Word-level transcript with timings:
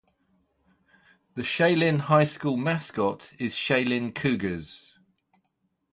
The 1.35 1.43
Cheylin 1.43 1.99
High 1.99 2.25
School 2.25 2.57
mascot 2.57 3.33
is 3.37 3.53
Cheylin 3.53 4.13
Cougars. 4.15 4.97